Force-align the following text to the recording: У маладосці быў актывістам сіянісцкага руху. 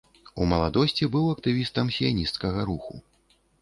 У 0.41 0.47
маладосці 0.53 1.09
быў 1.17 1.29
актывістам 1.35 1.95
сіянісцкага 2.01 2.69
руху. 2.75 2.93